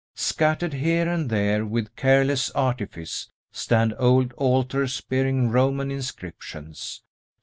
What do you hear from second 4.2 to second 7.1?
altars bearing Roman inscriptions.